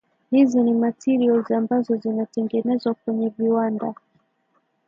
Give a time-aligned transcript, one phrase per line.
[0.31, 3.93] hizi ni materials ambazo zinatengenezwa kwenye viwanda